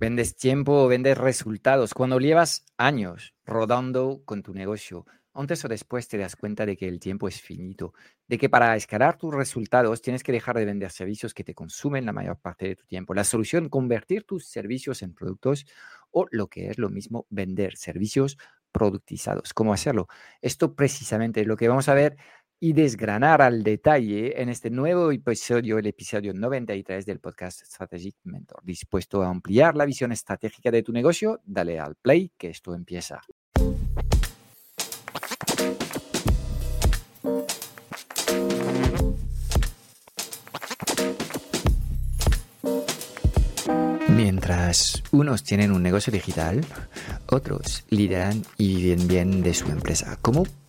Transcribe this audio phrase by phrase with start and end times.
[0.00, 1.92] Vendes tiempo vendes resultados.
[1.92, 6.86] Cuando llevas años rodando con tu negocio, antes o después te das cuenta de que
[6.86, 7.94] el tiempo es finito,
[8.28, 12.06] de que para escalar tus resultados tienes que dejar de vender servicios que te consumen
[12.06, 13.12] la mayor parte de tu tiempo.
[13.12, 15.66] La solución, convertir tus servicios en productos
[16.12, 18.38] o lo que es lo mismo, vender servicios
[18.70, 19.52] productizados.
[19.52, 20.06] ¿Cómo hacerlo?
[20.40, 22.16] Esto precisamente es lo que vamos a ver
[22.60, 28.60] y desgranar al detalle en este nuevo episodio, el episodio 93 del podcast Strategic Mentor.
[28.64, 33.20] Dispuesto a ampliar la visión estratégica de tu negocio, dale al play que esto empieza.
[44.08, 46.64] Mientras unos tienen un negocio digital,
[47.26, 50.18] otros lideran y viven bien de su empresa.
[50.20, 50.44] ¿Cómo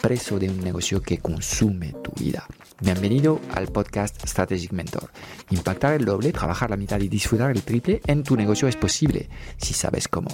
[0.00, 2.46] preso de un negocio que consume tu vida.
[2.80, 5.10] Bienvenido al podcast Strategic Mentor.
[5.50, 9.28] Impactar el doble, trabajar la mitad y disfrutar el triple en tu negocio es posible
[9.56, 10.28] si sabes cómo.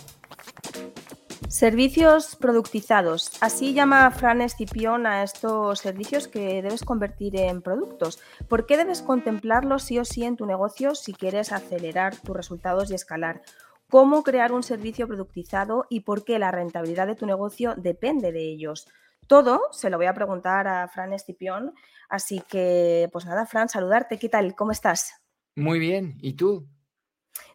[1.48, 3.32] Servicios productizados.
[3.40, 8.18] Así llama Fran Escipión a estos servicios que debes convertir en productos.
[8.48, 12.90] ¿Por qué debes contemplarlos sí o sí en tu negocio si quieres acelerar tus resultados
[12.90, 13.42] y escalar?
[13.88, 18.50] ¿Cómo crear un servicio productizado y por qué la rentabilidad de tu negocio depende de
[18.50, 18.88] ellos?
[19.26, 21.74] Todo se lo voy a preguntar a Fran Escipión.
[22.08, 24.18] Así que, pues nada, Fran, saludarte.
[24.18, 24.54] ¿Qué tal?
[24.54, 25.22] ¿Cómo estás?
[25.56, 26.16] Muy bien.
[26.20, 26.68] ¿Y tú?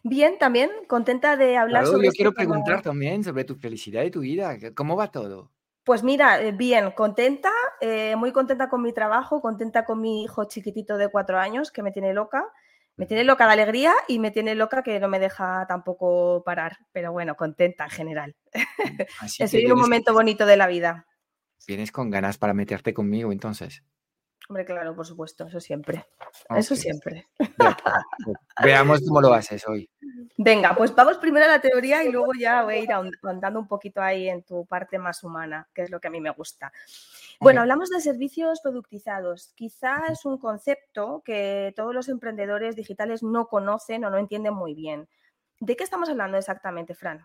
[0.02, 2.04] Bien, también contenta de hablar sobre.
[2.04, 4.56] Yo este quiero preguntar también sobre tu felicidad y tu vida.
[4.74, 5.50] ¿Cómo va todo?
[5.84, 10.44] Pues mira, eh, bien, contenta, eh, muy contenta con mi trabajo, contenta con mi hijo
[10.44, 12.46] chiquitito de cuatro años que me tiene loca.
[12.96, 16.76] Me tiene loca de alegría y me tiene loca que no me deja tampoco parar,
[16.92, 18.36] pero bueno, contenta en general.
[19.38, 21.06] Estoy en un momento bonito de la vida.
[21.66, 23.82] Vienes con ganas para meterte conmigo entonces.
[24.48, 26.06] Hombre, claro, por supuesto, eso siempre.
[26.56, 27.28] Eso siempre.
[28.64, 29.88] Veamos cómo lo haces hoy.
[30.36, 32.88] Venga, pues vamos primero a la teoría y luego ya voy a ir
[33.22, 36.20] andando un poquito ahí en tu parte más humana, que es lo que a mí
[36.20, 36.72] me gusta.
[37.38, 39.52] Bueno, hablamos de servicios productizados.
[39.54, 44.74] Quizá es un concepto que todos los emprendedores digitales no conocen o no entienden muy
[44.74, 45.08] bien.
[45.60, 47.24] ¿De qué estamos hablando exactamente, Fran?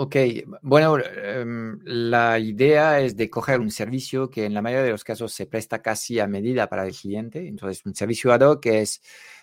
[0.00, 0.14] Ok,
[0.62, 5.02] bueno, em, la idea es de coger un servicio que en la mayoría de los
[5.02, 7.48] casos se presta casi a medida para el cliente.
[7.48, 9.02] Entonces, un servicio ad hoc es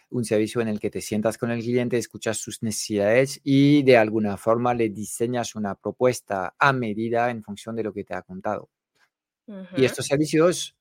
[0.09, 3.97] un servicio en el que te sientas con el cliente, escuchas sus necesidades y de
[3.97, 8.22] alguna forma le diseñas una propuesta a medida en función de lo que te ha
[8.22, 8.69] contado.
[9.75, 10.77] Y estos servicios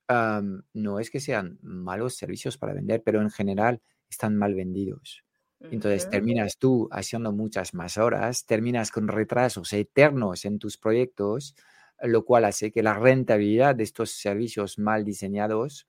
[0.73, 5.25] no es que sean malos servicios para vender, pero en general están mal vendidos.
[5.71, 11.55] Entonces terminas tú haciendo muchas más horas, terminas con retrasos eternos en tus proyectos,
[12.03, 15.89] lo cual hace que la rentabilidad de estos servicios mal diseñados,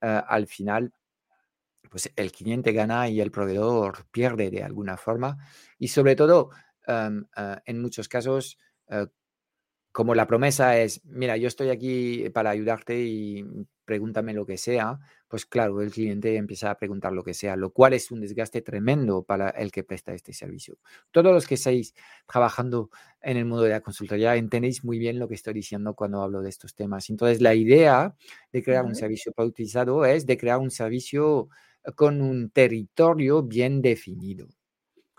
[0.00, 0.92] ah, al final,
[1.90, 5.38] pues el cliente gana y el proveedor pierde de alguna forma.
[5.78, 6.50] Y sobre todo,
[6.88, 7.10] ah,
[7.66, 8.58] en muchos casos,
[8.90, 9.06] ah,
[9.92, 13.44] como la promesa es, mira, yo estoy aquí para ayudarte y
[13.84, 17.72] pregúntame lo que sea, pues claro, el cliente empieza a preguntar lo que sea, lo
[17.72, 20.78] cual es un desgaste tremendo para el que presta este servicio.
[21.10, 22.90] Todos los que estáis trabajando
[23.20, 26.40] en el mundo de la consultoría entendéis muy bien lo que estoy diciendo cuando hablo
[26.40, 27.10] de estos temas.
[27.10, 28.14] Entonces, la idea
[28.52, 31.48] de crear un servicio productizado es de crear un servicio
[31.96, 34.46] con un territorio bien definido.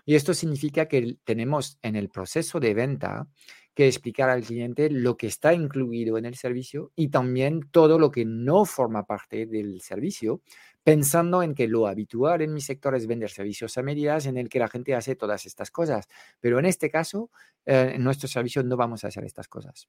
[0.04, 3.28] Y esto significa que tenemos en el proceso de venta
[3.74, 8.10] que explicar al cliente lo que está incluido en el servicio y también todo lo
[8.10, 10.42] que no forma parte del servicio,
[10.82, 14.48] pensando en que lo habitual en mi sector es vender servicios a medidas en el
[14.48, 16.06] que la gente hace todas estas cosas.
[16.40, 17.30] Pero en este caso,
[17.64, 19.88] eh, en nuestro servicio no vamos a hacer estas cosas.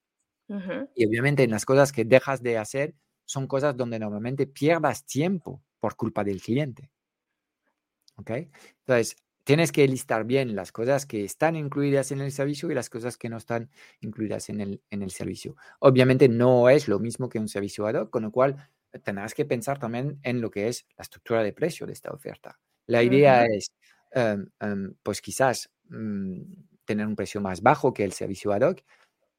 [0.95, 5.63] Y obviamente en las cosas que dejas de hacer son cosas donde normalmente pierdas tiempo
[5.79, 6.91] por culpa del cliente.
[8.17, 8.29] ¿Ok?
[8.85, 12.89] Entonces, tienes que listar bien las cosas que están incluidas en el servicio y las
[12.89, 13.69] cosas que no están
[14.01, 15.55] incluidas en el, en el servicio.
[15.79, 19.33] Obviamente no es lo mismo que un servicio ad hoc, con lo cual eh, tendrás
[19.33, 22.59] que pensar también en lo que es la estructura de precio de esta oferta.
[22.87, 23.71] La idea es,
[24.11, 26.41] em, em, pues quizás mm,
[26.85, 28.81] tener un precio más bajo que el servicio ad hoc,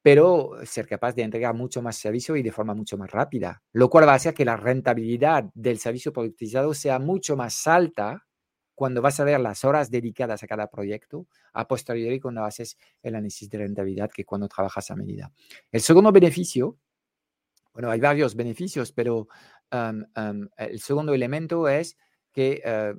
[0.03, 3.89] pero ser capaz de entregar mucho más servicio y de forma mucho más rápida, lo
[3.89, 8.27] cual va a hacer que la rentabilidad del servicio productizado sea mucho más alta
[8.75, 13.15] cuando vas a ver las horas dedicadas a cada proyecto, a posteriori cuando haces el
[13.15, 15.33] análisis de rentabilidad que cuando trabajas a medida.
[15.71, 16.77] El segundo beneficio,
[17.73, 19.29] bueno, hay varios beneficios, pero
[19.71, 21.97] el segundo elemento es
[22.33, 22.95] que eh,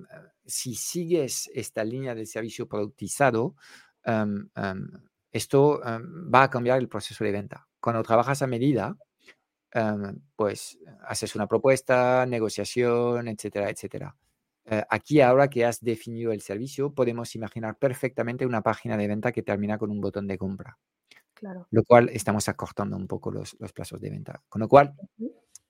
[0.45, 3.55] si sigues esta línea de servicio productizado,
[5.31, 7.67] esto va a cambiar el proceso de venta.
[7.79, 8.97] Cuando trabajas a medida,
[10.35, 10.77] pues
[11.07, 14.15] haces una propuesta, negociación, etcétera, etcétera.
[14.65, 19.31] Eh, aquí, ahora que has definido el servicio, podemos imaginar perfectamente una página de venta
[19.31, 20.77] que termina con un botón de compra.
[21.33, 21.67] Claro.
[21.69, 24.41] Lo cual estamos acortando un poco los, los plazos de venta.
[24.49, 24.95] Con lo cual,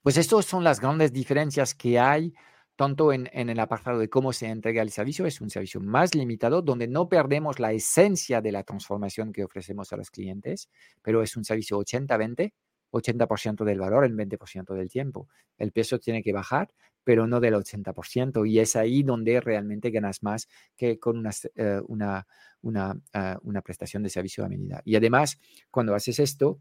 [0.01, 2.33] pues estas son las grandes diferencias que hay
[2.75, 6.13] tanto en, en, el apartado de cómo se entrega el servicio, es un servicio más
[6.13, 10.69] limitado, donde no perdemos la esencia de la transformación que ofrecemos a los clientes,
[11.01, 12.53] pero es un servicio 80-20,
[12.91, 15.27] 80%, del valor en 20% del tiempo.
[15.57, 16.73] El peso tiene que bajar,
[17.03, 21.81] pero no del 80%, y es ahí donde realmente ganas más que con una, eh,
[21.87, 22.27] una,
[22.61, 24.81] una, ah, una prestación de servicio a medida.
[24.85, 25.39] Y además,
[25.69, 26.59] cuando haces esto,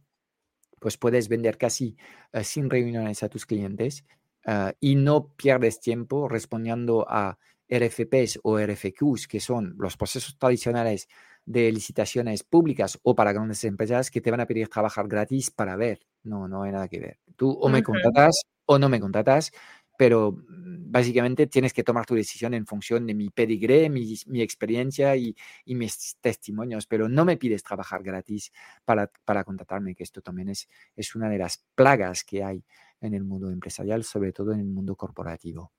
[0.81, 1.97] pues puedes vender casi
[2.33, 4.05] eh, sin reuniones a tus clientes
[4.47, 7.39] Ah, y no pierdes tiempo respondiendo a
[7.69, 11.09] RFPs o RFQs, que son los procesos tradicionales
[11.47, 15.77] de licitaciones públicas o para grandes empresas que te van a pedir trabajar gratis para
[15.77, 16.01] ver.
[16.23, 17.19] No, no hay nada que ver.
[17.37, 19.53] Tú o me contratas o no me contratas,
[19.97, 24.43] pero mm, básicamente tienes que tomar tu decisión en función de mi pedigree, mi, mi
[24.43, 28.53] experiencia y, y, mis testimonios, pero no me pides trabajar gratis
[28.85, 32.65] para, para contratarme, que esto también es, es una de las plagas que hay
[33.01, 35.73] en el mundo empresarial, sobre todo en el mundo corporativo.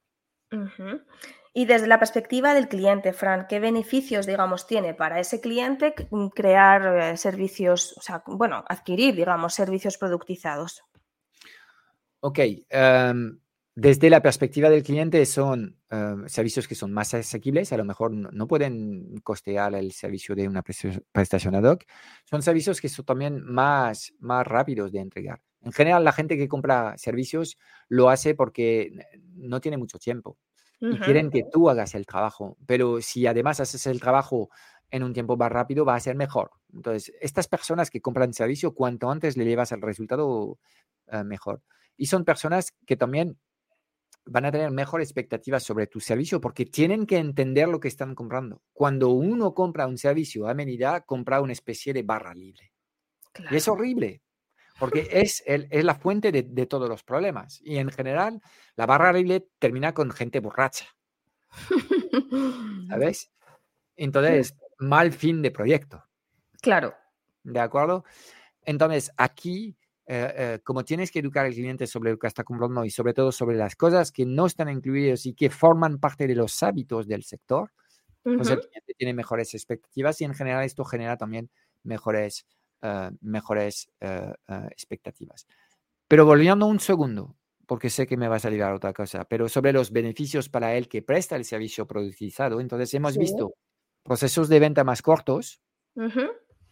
[1.58, 6.28] Y desde la perspectiva del cliente, Fran, ¿qué beneficios, digamos, tiene para ese cliente mm,
[6.28, 10.84] crear eh, servicios, o sea, bueno, adquirir, digamos, servicios productizados?
[12.20, 12.40] Ok.
[12.68, 13.40] Em,
[13.74, 18.12] desde la perspectiva del cliente son em, servicios que son más asequibles, a lo mejor
[18.12, 21.86] no, pueden costear el servicio de una prestación ad hoc.
[22.26, 25.42] Son servicios que son también más, más rápidos de entregar.
[25.62, 28.92] En general, la gente que compra servicios lo hace porque
[29.36, 30.38] no tiene mucho tiempo
[30.80, 32.58] y quieren que tú hagas el trabajo.
[32.66, 34.50] Pero si además haces el trabajo
[34.90, 36.52] en un tiempo más rápido, va a ser mejor.
[36.74, 40.60] Entonces, estas personas que compran servicio, cuanto antes le llevas el resultado,
[41.08, 41.62] eh, mejor.
[41.98, 43.38] Y son personas que también
[44.26, 48.16] van a tener mejor expectativas sobre tu servicio porque tienen que entender lo que están
[48.16, 48.62] comprando.
[48.74, 52.72] Cuando uno compra un servicio a medida, compra una especie de barra libre.
[53.52, 54.22] Y es horrible,
[54.80, 57.62] porque es, es la fuente de, todos los problemas.
[57.64, 58.42] Y en general,
[58.76, 60.86] la barra libre termina con gente borracha.
[62.90, 63.32] ¿Sabes?
[63.96, 66.04] Entonces, mal fin de proyecto.
[66.62, 66.94] Claro.
[67.44, 68.04] ¿De acuerdo?
[68.64, 69.78] Entonces, aquí,
[70.08, 73.14] eh, eh, como tienes que educar al cliente sobre lo que está comprando y sobre
[73.14, 77.08] todo sobre las cosas que no están incluidas y que forman parte de los hábitos
[77.08, 77.72] del sector,
[78.24, 81.52] pues el cliente tiene mejores expectativas y en general esto genera también
[81.84, 82.48] mejores
[83.22, 85.48] mejores eh, eh, expectativas.
[86.08, 87.36] Pero volviendo un segundo,
[87.66, 90.76] porque sé que me va a salir a otra cosa, pero sobre los beneficios para
[90.76, 93.54] el que presta el servicio productizado, entonces hemos visto
[94.04, 95.62] procesos de venta más cortos,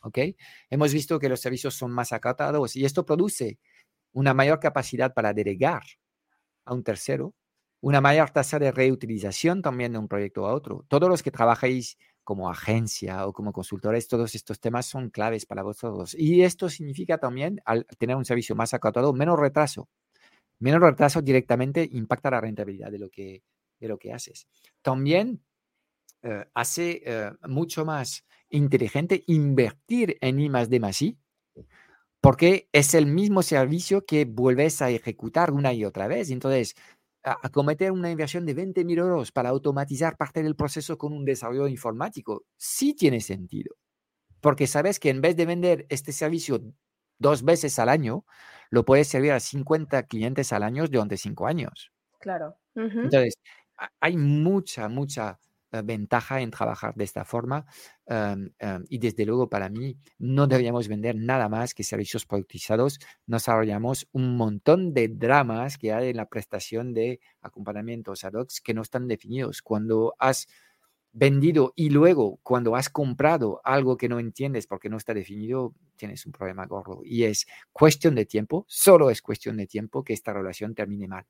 [0.01, 0.19] ¿ok?
[0.69, 3.59] Hemos visto que los servicios son más acatados y esto produce
[4.11, 5.81] una mayor capacidad para delegar
[6.65, 7.33] a un tercero,
[7.81, 10.85] una mayor tasa de reutilización también de un proyecto a otro.
[10.87, 15.63] Todos los que trabajáis como agencia o como consultores, todos estos temas son claves para
[15.63, 16.15] vosotros.
[16.17, 19.89] Y esto significa también, al tener un servicio más acotado, menos retraso.
[20.59, 23.43] Menos retraso directamente impacta la rentabilidad de lo que,
[23.79, 24.47] de lo que haces.
[24.81, 25.41] También
[26.21, 31.17] eh, hace eh, mucho más inteligente invertir en I más D más I,
[32.21, 36.31] porque es el mismo servicio que vuelves a ejecutar una y otra vez.
[36.31, 36.75] Entonces,
[37.23, 41.25] a, cometer una inversión de 20 mil euros para automatizar parte del proceso con un
[41.25, 43.75] desarrollo informático, sí tiene sentido.
[44.41, 46.61] Porque sabes que en vez de vender este servicio
[47.17, 48.25] dos veces al año,
[48.69, 51.91] lo puedes servir a 50 clientes al año durante cinco años.
[52.19, 52.57] Claro.
[52.75, 53.35] Entonces,
[53.99, 55.39] hay mucha, mucha
[55.81, 57.65] ventaja en trabajar de esta forma
[58.05, 62.99] em, em, y desde luego para mí no deberíamos vender nada más que servicios productizados.
[63.25, 68.49] Nos ahorramos un montón de dramas que hay en la prestación de acompañamientos ad hoc
[68.63, 69.61] que no están definidos.
[69.61, 70.47] Cuando has
[71.13, 76.25] vendido y luego cuando has comprado algo que no entiendes porque no está definido, tienes
[76.25, 77.01] un problema gordo.
[77.03, 81.25] Y es cuestión de tiempo, solo es cuestión de tiempo que esta relación termine mal.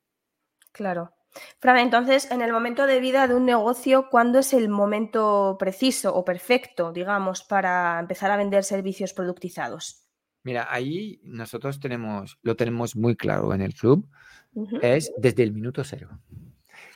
[0.72, 1.12] Claro.
[1.60, 6.14] Fran, entonces, en el momento de vida de un negocio, ¿cuándo es el momento preciso
[6.14, 10.08] o perfecto, digamos, para empezar a vender servicios productizados?
[10.44, 14.08] Mira, ahí nosotros tenemos, lo tenemos muy claro en el club,
[14.82, 16.20] es desde el minuto cero.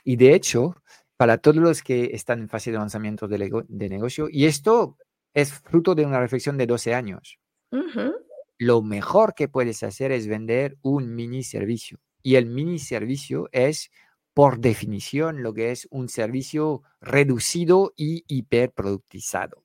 [0.04, 0.76] Y de hecho,
[1.18, 4.28] para todos los que están en fase de lanzamiento de, de negocio.
[4.30, 4.96] Y esto
[5.34, 7.38] es fruto de una reflexión de 12 años.
[8.56, 11.98] Lo mejor que puedes hacer es vender un mini servicio.
[12.22, 13.90] Y el mini servicio es,
[14.38, 19.64] por definición, lo que es un servicio reducido y hiperproductizado.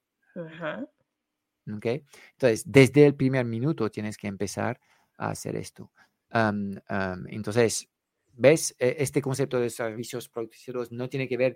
[2.34, 4.80] Entonces, desde el primer minuto tienes que empezar
[5.16, 5.92] a hacer esto.
[6.32, 7.88] entonces,
[8.32, 8.76] ¿ves?
[8.80, 11.56] E, este concepto de servicios productivos no tiene que ver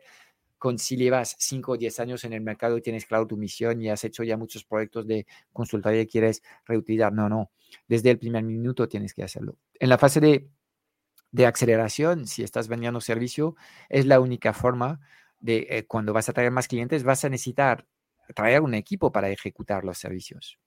[0.60, 3.82] con si llevas 5 o 10 años en el mercado y tienes claro tu misión
[3.82, 7.12] y has hecho ya muchos proyectos de consultoría y quieres reutilizar.
[7.12, 7.50] No, no.
[7.88, 9.58] Desde el primer minuto tienes que hacerlo.
[9.80, 10.50] En la fase de,
[11.38, 13.56] de aceleración, si estás vendiendo servicio,
[13.90, 15.00] es la única forma
[15.40, 17.86] de eh, cuando vas a traer más clientes, vas a necesitar
[18.36, 20.60] traer un equipo para ejecutar los servicios.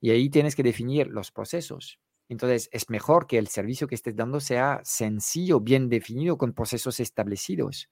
[0.00, 2.00] Y ahí tienes que definir los procesos.
[2.28, 7.00] Entonces, es mejor que el servicio que estés dando sea sencillo, bien definido, con procesos
[7.00, 7.88] establecidos.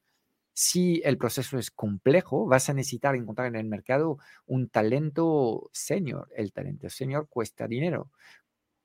[0.55, 6.29] Si el proceso es complejo, vas a necesitar encontrar en el mercado un talento senior.
[6.37, 8.11] El talento senior cuesta dinero.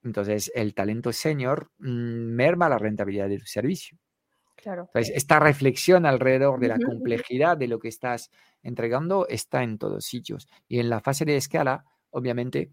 [0.03, 3.97] Entonces, el talento senior mm, merma la rentabilidad de tu servicio.
[4.55, 4.83] Claro.
[4.93, 8.29] Entonces, esta reflexión alrededor de la complejidad de lo que estás
[8.61, 10.47] entregando está en todos sitios.
[10.67, 12.71] Y en la fase de escala, obviamente,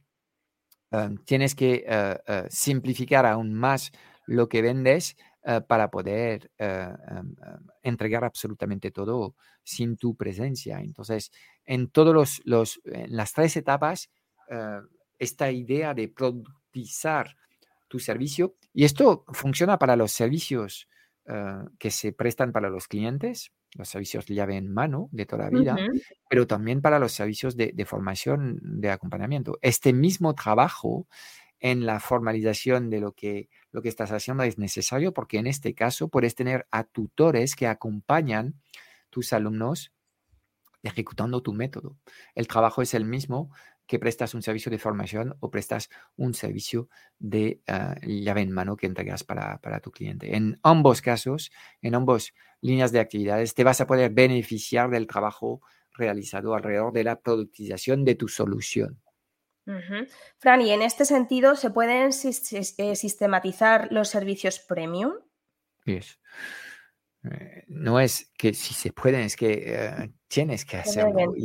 [0.91, 3.91] em, tienes que eh, eh, simplificar aún más
[4.27, 7.37] lo que vendes eh, para poder em, em,
[7.83, 10.81] entregar absolutamente todo sin tu presencia.
[10.81, 11.31] Entonces,
[11.65, 14.11] en todos los, en las tres etapas,
[15.19, 16.09] esta idea de
[17.89, 20.89] tu servicio, y esto funciona para los servicios
[21.79, 25.77] que se prestan para los clientes, los servicios llave en mano de toda la vida,
[26.31, 29.59] pero también para los servicios de, formación, de acompañamiento.
[29.61, 31.07] Este mismo trabajo
[31.61, 35.75] en la formalización de lo que, lo que estás haciendo es necesario porque en este
[35.75, 38.55] caso puedes tener a tutores que acompañan
[39.11, 39.93] tus alumnos
[40.83, 41.97] ejecutando tu método.
[42.35, 43.51] El trabajo es el mismo,
[43.89, 48.77] que prestas un servicio de formación o prestas un servicio de ah, llave en mano
[48.77, 50.37] que entregas para, tu cliente.
[50.37, 55.63] En ambos casos, en ambas líneas de actividades, te vas a poder beneficiar del trabajo
[55.93, 59.01] realizado alrededor de la productización de tu solución.
[60.39, 65.13] Fran, y en este sentido, ¿se pueden eh, sistematizar los servicios premium?
[67.25, 71.35] Eh, no es que si se pueden, es que eh, tienes que hacerlo.
[71.37, 71.45] Y,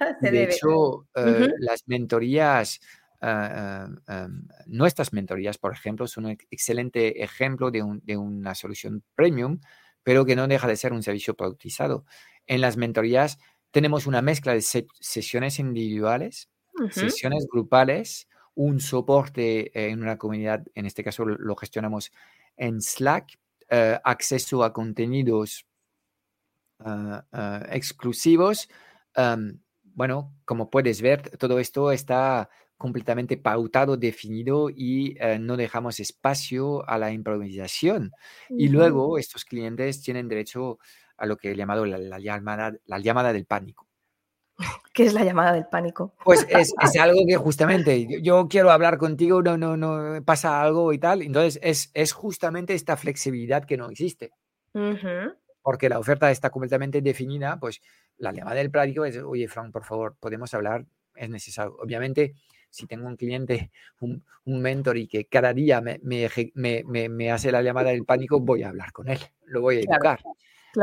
[0.20, 2.80] de hecho, eh, las mentorías,
[3.20, 4.28] ah, ah,
[4.66, 7.82] nuestras mentorías, por ejemplo, son un excelente ejemplo de,
[8.16, 9.60] una solución premium,
[10.02, 12.04] pero que no deja de ser un servicio productizado.
[12.46, 13.38] En las mentorías
[13.70, 16.50] tenemos una mezcla de sesiones individuales,
[16.90, 22.10] sesiones grupales, un soporte en una comunidad, en este caso lo gestionamos
[22.56, 23.38] en Slack,
[23.70, 25.66] eh, acceso a contenidos
[26.80, 28.68] ah, exclusivos.
[29.94, 32.48] Bueno, como puedes ver, todo esto está
[32.82, 38.10] completamente pautado, definido y eh, no dejamos espacio a la improvisación.
[38.48, 40.80] Y luego estos clientes tienen derecho
[41.16, 43.86] a lo que he llamado la, llamada, la llamada del pánico.
[44.92, 46.16] ¿Qué es la llamada del pánico?
[46.24, 50.98] Pues es, algo que justamente yo, quiero hablar contigo, no, no, no, pasa algo y
[50.98, 51.22] tal.
[51.22, 54.32] Entonces es, es justamente esta flexibilidad que no existe.
[55.62, 57.80] Porque la oferta está completamente definida, pues
[58.22, 60.86] la llamada del pánico es, oye, Frank, por favor, podemos hablar,
[61.16, 61.76] es necesario.
[61.80, 62.34] Obviamente,
[62.70, 67.90] si tengo un cliente, un, mentor y que cada día me, me, hace la llamada
[67.90, 70.20] del pánico, voy a hablar con él, lo voy a educar.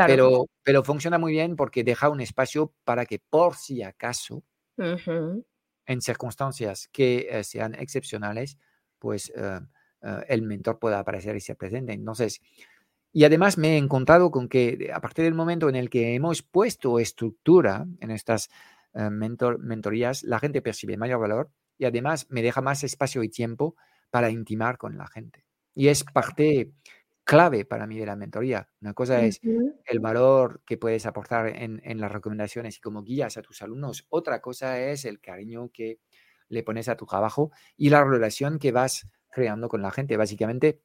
[0.05, 4.43] Pero, pero funciona muy bien porque deja un espacio para que por si acaso,
[4.77, 8.57] en circunstancias que eh, sean excepcionales,
[8.99, 9.61] pues eh,
[10.01, 11.93] eh, el mentor pueda aparecer y ser presente.
[11.93, 12.41] Entonces,
[13.11, 16.41] y además me he encontrado con que a partir del momento en el que hemos
[16.43, 18.49] puesto estructura en estas
[18.93, 23.75] mentor, mentorías, la gente percibe mayor valor y además me deja más espacio y tiempo
[24.09, 25.45] para intimar con la gente.
[25.73, 26.73] Y es parte
[27.23, 28.67] clave para mí de la mentoría.
[28.81, 29.39] Una cosa es
[29.85, 34.05] el valor que puedes aportar en, las recomendaciones y como guías a tus alumnos.
[34.09, 35.99] Otra cosa es el cariño que
[36.47, 40.17] le pones a tu trabajo y la relación que vas creando con la gente.
[40.17, 40.81] Básicamente,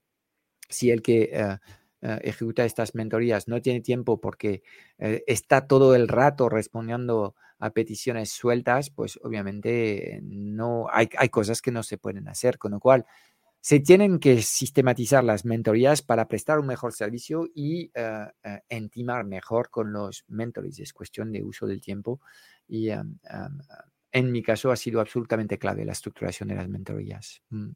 [0.69, 1.59] si el que eh,
[2.05, 4.63] eh, ejecuta estas mentorías no tiene tiempo porque
[4.99, 11.63] eh, está todo el rato respondiendo a peticiones sueltas, pues obviamente no hay, hay cosas
[11.63, 12.59] que no se pueden hacer.
[12.59, 13.07] Con lo cual,
[13.59, 18.29] se tienen que sistematizar las mentorías para prestar un mejor servicio y uh,
[18.69, 20.79] intimar mejor con los mentores.
[20.81, 22.21] Es cuestión de uso del tiempo
[22.69, 27.41] y en mi caso ha sido absolutamente clave la estructuración de las mentorías.
[27.49, 27.71] Mm.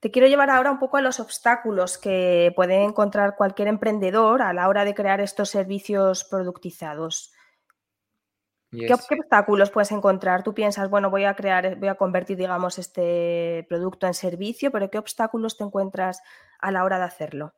[0.00, 4.52] Te quiero llevar ahora un poco a los obstáculos que puede encontrar cualquier emprendedor a
[4.52, 7.32] la hora de crear estos servicios productizados.
[8.70, 10.42] ¿Qué, obstáculos puedes encontrar?
[10.42, 14.90] Tú piensas, bueno, voy a crear, voy a convertir, digamos, este producto en servicio, pero
[14.90, 16.20] ¿qué obstáculos te encuentras
[16.58, 17.54] a la hora de hacerlo?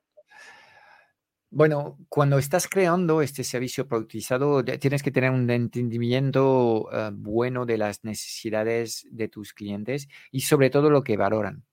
[1.52, 7.76] Bueno, cuando estás creando este servicio productizado, tienes que tener un entendimiento eh, bueno de
[7.76, 11.64] las necesidades de tus clientes y sobre todo lo que valoran.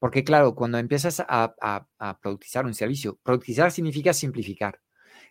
[0.00, 1.86] Porque claro, cuando empiezas a,
[2.22, 4.80] productizar un servicio, productizar significa simplificar.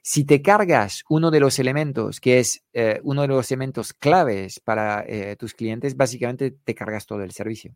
[0.03, 4.59] Si te cargas uno de los elementos, que es eh, uno de los elementos claves
[4.59, 7.75] para eh, tus clientes, básicamente te cargas todo el servicio.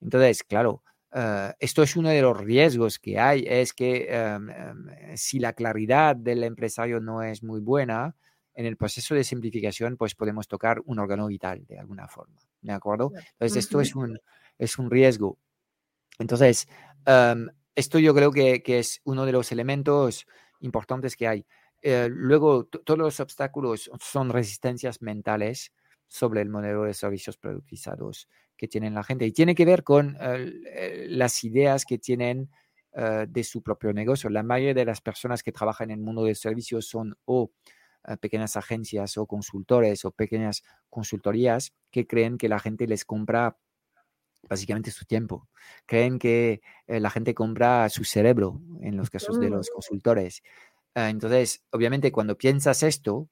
[0.00, 0.82] Entonces, claro,
[1.14, 5.52] eh, esto es uno de los riesgos que hay, es que em, em, si la
[5.52, 8.16] claridad del empresario no es muy buena,
[8.54, 12.40] en el proceso de simplificación, pues podemos tocar un órgano vital de alguna forma.
[12.60, 13.12] ¿De acuerdo?
[13.32, 14.18] Entonces, esto es un,
[14.62, 15.38] es un riesgo.
[16.18, 16.68] Entonces,
[17.04, 20.26] em, esto yo creo que, es uno de los elementos
[20.60, 21.46] importantes que hay.
[21.80, 25.72] Eh, luego, todos los obstáculos son resistencias mentales
[26.06, 30.16] sobre el modelo de servicios productizados que tienen la gente y tiene que ver con
[30.20, 32.50] eh, las ideas que tienen
[32.92, 34.30] eh, de su propio negocio.
[34.30, 37.50] La mayoría de las personas que trabajan en el mundo de servicios son o
[38.20, 43.56] pequeñas agencias o consultores o pequeñas consultorías que creen que la gente les compra
[44.48, 45.48] básicamente su tiempo.
[45.86, 50.42] Creen que eh, la gente compra su cerebro en los casos de los consultores.
[50.94, 53.28] Ah, entonces, obviamente, cuando piensas esto,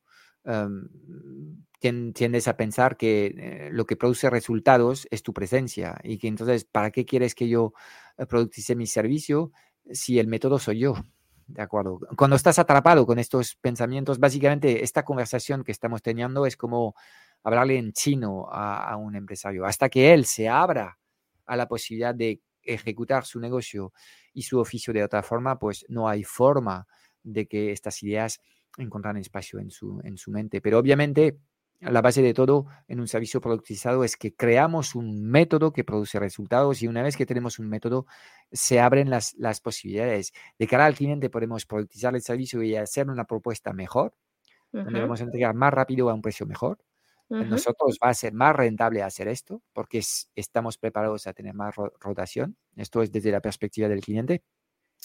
[1.80, 6.64] tiendes a pensar que eh, lo que produce resultados es tu presencia y que entonces,
[6.64, 7.72] ¿para qué quieres que yo
[8.18, 9.52] eh, productice mi servicio
[9.90, 10.94] si el método soy yo?
[11.46, 11.98] De acuerdo.
[12.16, 16.94] Cuando estás atrapado con estos pensamientos, básicamente esta conversación que estamos teniendo es como
[17.42, 19.64] hablarle en chino a, un empresario.
[19.64, 20.99] Hasta que él se abra
[21.46, 23.92] a la posibilidad de ejecutar su negocio
[24.32, 26.86] y su oficio de otra forma, pues no hay forma
[27.22, 28.40] de que estas ideas
[28.78, 30.60] encuentran espacio en su, en su mente.
[30.60, 31.38] Pero obviamente
[31.80, 36.18] la base de todo en un servicio productizado es que creamos un método que produce
[36.18, 38.06] resultados y una vez que tenemos un método,
[38.52, 40.32] se abren las, las posibilidades.
[40.58, 44.14] De cara al cliente podemos productizar el servicio y hacer una propuesta mejor,
[44.72, 46.78] donde vamos a entregar más rápido a un precio mejor.
[47.30, 50.02] Nosotros va a ser más rentable hacer esto porque
[50.34, 52.56] estamos preparados a tener más rotación.
[52.74, 54.42] Esto es desde la perspectiva del cliente.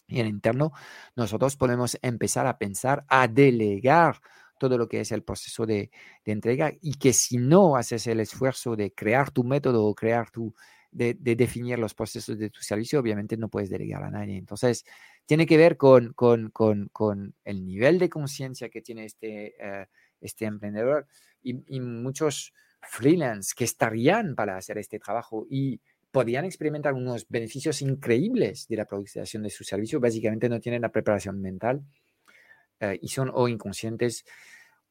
[0.08, 0.72] Y en interno,
[1.16, 4.20] nosotros podemos empezar a pensar, a delegar
[4.60, 5.92] todo lo que es el proceso de,
[6.26, 10.54] entrega y que si no haces el esfuerzo de crear tu método o crear tu,
[10.92, 14.38] de, definir los procesos de tu servicio, obviamente no puedes delegar a nadie.
[14.38, 14.86] Entonces,
[15.26, 19.88] tiene que ver con, con, con, con el nivel de conciencia que tiene este, eh,
[20.22, 21.08] este emprendedor
[21.42, 25.80] y, y, muchos freelance que estarían para hacer este trabajo y
[26.16, 30.90] podrían experimentar unos beneficios increíbles de la producción de su servicio, básicamente no tienen la
[30.90, 31.82] preparación mental
[32.80, 34.26] eh, y son o inconscientes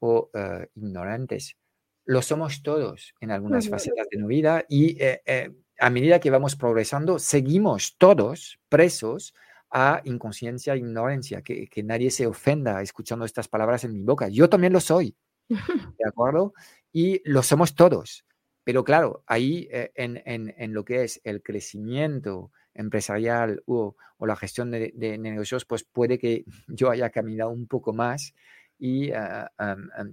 [0.00, 1.56] o eh, ignorantes.
[2.04, 6.56] Lo somos todos en algunas facetas de nuestra vida y eh, a medida que vamos
[6.56, 9.32] progresando, seguimos todos presos
[9.76, 14.28] a inconsciencia e ignorancia, que, que, nadie se ofenda escuchando estas palabras en mi boca.
[14.28, 15.16] Yo también lo soy,
[15.48, 16.54] ¿de acuerdo?
[16.92, 18.24] Y lo somos todos.
[18.62, 24.70] Pero claro, ahí en, en, en, lo que es el crecimiento, empresarial o, la gestión
[24.70, 28.32] de, negocios, pues puede que yo haya caminado un poco más
[28.78, 29.50] y ah,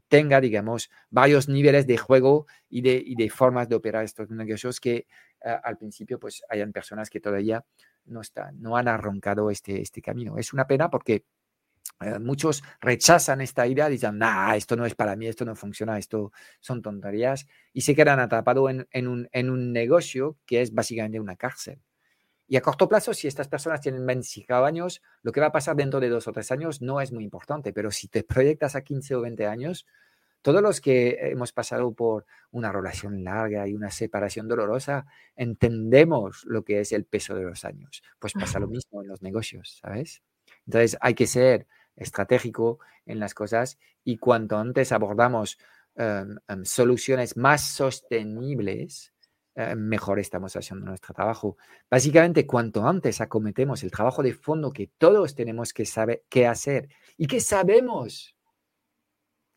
[0.08, 5.06] tenga, digamos, varios niveles de juego y de, de formas de operar estos negocios que
[5.45, 7.63] ah, al principio pues hayan personas que todavía
[8.06, 10.38] no, están, no han arrancado este, este camino.
[10.38, 11.26] Es una pena porque
[12.02, 15.98] eh, muchos rechazan esta idea, dicen, nah, esto no es para mí, esto no funciona,
[15.98, 20.74] esto son tonterías, y se quedan atrapados en, en, un, en un negocio que es
[20.74, 21.82] básicamente una cárcel.
[22.48, 25.76] Y a corto plazo, si estas personas tienen 25 años, lo que va a pasar
[25.76, 28.82] dentro de dos o tres años no es muy importante, pero si te proyectas a
[28.82, 29.86] 15 o 20 años,
[30.41, 36.63] todos los que hemos pasado por una relación larga y una separación dolorosa, entendemos lo
[36.63, 38.01] que es el peso de los años.
[38.19, 40.21] Pues pasa lo mismo en los negocios, ¿sabes?
[40.65, 45.58] Entonces hay que ser estratégico en las cosas y cuanto antes abordamos
[45.95, 49.13] em, em, soluciones más sostenibles,
[49.56, 51.58] eh, mejor estamos haciendo nuestro trabajo.
[51.89, 56.88] Básicamente, cuanto antes acometemos el trabajo de fondo que todos tenemos que saber qué hacer
[57.17, 58.36] y que sabemos.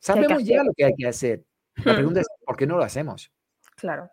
[0.04, 1.44] Sabemos ya lo que hay que hacer.
[1.76, 3.32] La pregunta es, ¿por qué no lo hacemos?
[3.74, 4.10] Claro.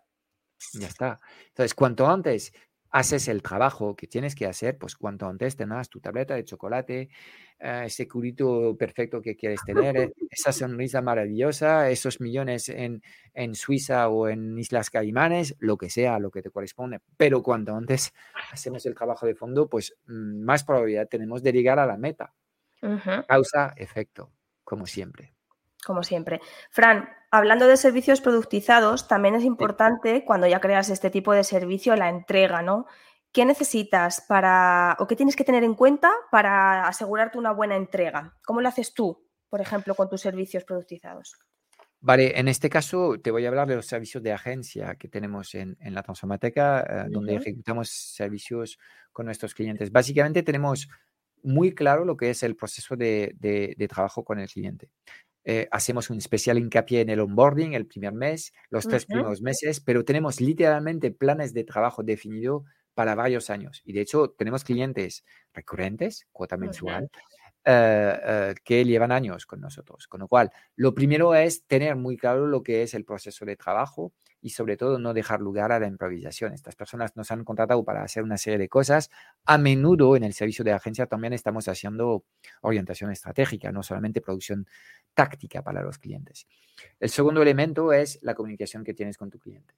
[0.72, 1.20] Ya está.
[1.48, 2.54] Entonces, cuanto antes
[2.88, 7.10] haces el trabajo que tienes que hacer, pues cuanto antes tengas tu tableta de chocolate,
[7.58, 13.02] eh, ese curito perfecto que quieres tener, esa sonrisa maravillosa, esos millones en,
[13.34, 17.00] en, Suiza o en Islas Caimanes, lo que sea, lo que te corresponde.
[17.18, 18.14] Pero cuanto antes
[18.50, 22.32] hacemos el trabajo de fondo, pues mm, más probabilidad tenemos de llegar a la meta.
[23.28, 24.32] Causa, efecto,
[24.64, 25.34] como siempre.
[25.84, 26.40] Como siempre.
[26.70, 31.96] Fran, hablando de servicios productizados, también es importante cuando ya creas este tipo de servicio
[31.96, 32.86] la entrega, ¿no?
[33.32, 38.36] ¿Qué necesitas para o qué tienes que tener en cuenta para asegurarte una buena entrega?
[38.44, 41.34] ¿Cómo lo haces tú, por ejemplo, con tus servicios productizados?
[42.00, 45.54] Vale, en este caso te voy a hablar de los servicios de agencia que tenemos
[45.54, 48.78] en, la Transformateca, eh, donde ejecutamos servicios
[49.12, 49.90] con nuestros clientes.
[49.90, 50.88] Básicamente tenemos
[51.42, 54.90] muy claro lo que es el proceso de trabajo con el cliente.
[55.44, 59.80] Eh, hacemos un especial hincapié en el onboarding el primer mes, los tres primeros meses,
[59.80, 63.82] pero tenemos literalmente planes de trabajo definido para varios años.
[63.84, 67.10] Y de hecho, tenemos clientes recurrentes, cuota mensual,
[67.64, 70.08] eh, eh, que llevan años con nosotros.
[70.08, 73.56] Con lo cual, lo primero es tener muy claro lo que es el proceso de
[73.56, 76.52] trabajo y sobre todo no dejar lugar a la improvisación.
[76.52, 79.10] Estas personas nos han contratado para hacer una serie de cosas.
[79.44, 82.24] A menudo en el servicio de agencia también estamos haciendo
[82.62, 84.66] orientación estratégica, no solamente producción
[85.14, 86.48] táctica para los clientes.
[86.98, 89.74] El segundo elemento es la comunicación que tienes con tu cliente.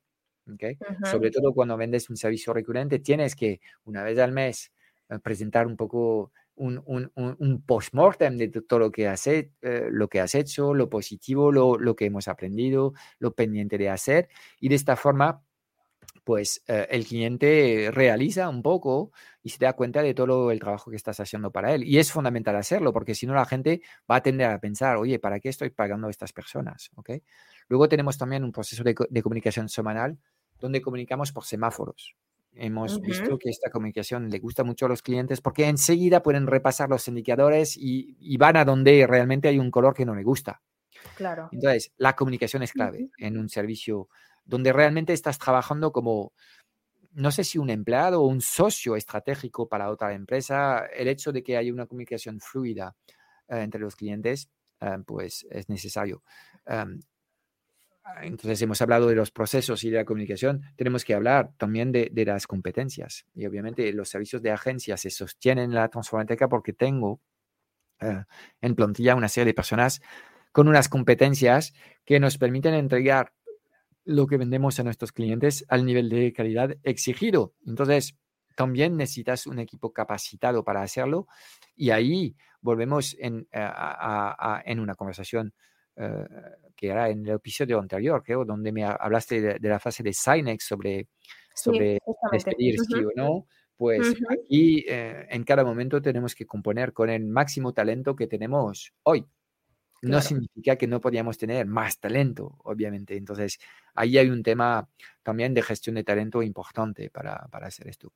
[1.10, 4.72] Sobre todo cuando vendes un servicio recurrente, tienes que una vez al mes
[5.08, 9.50] eh, presentar un poco un, un, un, post-mortem de todo lo que, has, eh,
[9.90, 14.28] lo que has hecho, lo positivo, lo, lo, que hemos aprendido, lo pendiente de hacer.
[14.60, 15.42] Y de esta forma,
[16.24, 19.12] pues eh, el cliente realiza un poco
[19.42, 21.84] y se da cuenta de todo el trabajo que estás haciendo para él.
[21.84, 25.18] Y es fundamental hacerlo, porque si no la gente va a tender a pensar, oye,
[25.18, 26.90] ¿para qué estoy pagando a estas personas?
[26.96, 27.22] ¿Okay?
[27.68, 30.18] Luego tenemos también un proceso de, de comunicación semanal
[30.60, 32.16] donde comunicamos por semáforos
[32.56, 36.88] hemos visto que esta comunicación le gusta mucho a los clientes porque enseguida pueden repasar
[36.88, 40.62] los indicadores y, van a donde realmente hay un color que no le gusta.
[41.16, 41.48] Claro.
[41.52, 44.08] Entonces, la comunicación es clave en un servicio
[44.44, 46.32] donde realmente estás trabajando como,
[47.12, 50.86] no sé si un empleado o un socio estratégico para otra empresa.
[50.86, 52.96] El hecho de que haya una comunicación fluida
[53.48, 56.22] eh, entre los clientes, eh, pues es necesario.
[56.66, 57.00] Em,
[58.22, 62.10] entonces hemos hablado de los procesos y de la comunicación, tenemos que hablar también de,
[62.26, 63.26] las competencias.
[63.34, 67.20] Y obviamente los servicios de agencia se sostienen en la transformateca porque tengo
[68.00, 68.24] eh,
[68.60, 70.02] en plantilla una serie de personas
[70.52, 71.72] con unas competencias
[72.04, 73.32] que nos permiten entregar
[74.04, 77.54] lo que vendemos a nuestros clientes al nivel de calidad exigido.
[77.66, 78.16] Entonces,
[78.54, 81.26] también necesitas un equipo capacitado para hacerlo
[81.74, 83.68] y ahí volvemos en, eh,
[84.66, 85.54] en una conversación
[85.96, 86.26] eh,
[86.84, 90.64] que era en el episodio anterior, creo, donde me hablaste de, la fase de Sinex
[90.64, 91.08] sobre,
[91.54, 91.98] sobre
[92.30, 93.46] despedir sí o no.
[93.76, 98.92] Pues aquí eh, en cada momento tenemos que componer con el máximo talento que tenemos
[99.02, 99.24] hoy.
[100.02, 103.16] No significa que no podíamos tener más talento, obviamente.
[103.16, 103.58] Entonces,
[103.94, 104.86] ahí hay un tema
[105.22, 108.12] también de gestión de talento importante para, para hacer esto.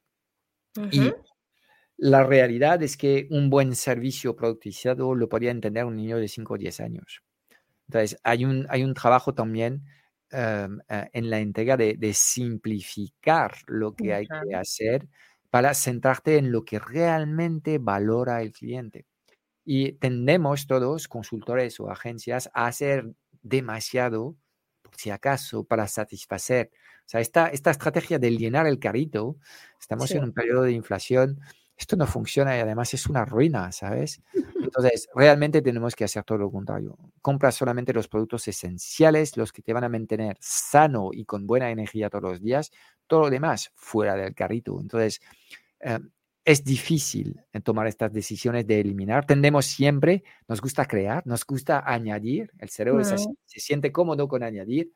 [0.93, 1.11] Y
[1.97, 6.55] la realidad es que un buen servicio productizado lo podría entender un niño de 5
[6.55, 7.23] o 10 años.
[7.89, 9.85] Entonces, hay un, hay un trabajo también
[10.31, 10.69] eh,
[11.13, 15.09] en la entrega de, simplificar lo que hay que hacer
[15.51, 19.07] para centrarte en lo que realmente valora el cliente.
[19.65, 23.11] Y tendemos todos, consultores o agencias, a hacer
[23.43, 24.37] demasiado,
[24.83, 26.71] por si acaso, para satisfacer.
[27.07, 29.39] O sea, esta, esta estrategia de llenar el carrito,
[29.81, 31.41] estamos en un periodo de inflación
[31.79, 34.21] esto no funciona y además es una ruina, ¿sabes?
[34.61, 36.99] Entonces, realmente tenemos que hacer todo lo contrario.
[37.23, 41.71] Compra solamente los productos esenciales, los que te van a mantener sano y con buena
[41.71, 42.73] energía todos los días,
[43.07, 44.81] todo lo demás fuera del carrito.
[44.81, 45.21] Entonces,
[45.81, 46.01] eh,
[46.45, 49.25] es difícil eh, tomar estas decisiones de eliminar.
[49.25, 54.93] Tendemos siempre, nos gusta crear, nos gusta añadir, el cerebro se siente cómodo con añadir,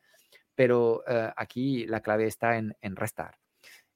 [0.55, 3.37] pero eh, aquí la clave está en, en restar.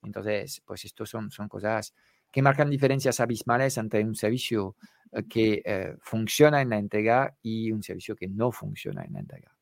[0.04, 1.94] Entonces, pues esto son, son cosas
[2.38, 4.76] que marcan diferencias abismales entre un servicio
[5.12, 9.22] eh, que eh, funciona en la entrega y un servicio que no funciona en la
[9.22, 9.58] entrega.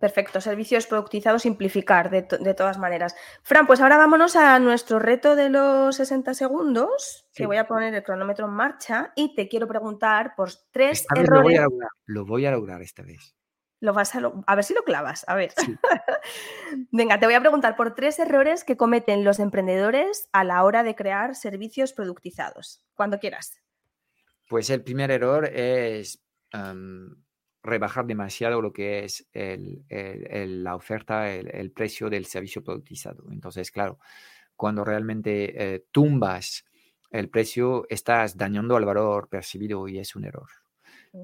[0.00, 2.22] Perfecto, servicios productizados, simplificar de,
[2.54, 3.14] todas maneras.
[3.42, 7.92] Fran, pues ahora vámonos a nuestro reto de los 60 segundos, que voy a poner
[7.92, 11.60] el cronómetro en marcha y te quiero preguntar por tres errores.
[12.06, 13.36] lo voy a lograr esta vez.
[13.82, 15.24] Lo vas a, a, ver si lo clavas.
[15.26, 15.52] A ver.
[16.92, 20.84] Venga, te voy a preguntar por tres errores que cometen los emprendedores a la hora
[20.84, 22.80] de crear servicios productizados.
[22.94, 23.60] Cuando quieras.
[24.48, 26.22] Pues el primer error es
[27.62, 33.24] rebajar demasiado lo que es la oferta, el, precio del servicio productizado.
[33.32, 33.98] Entonces, claro,
[34.54, 36.64] cuando realmente eh, tumbas
[37.10, 40.48] el precio, estás dañando al valor percibido y es un error.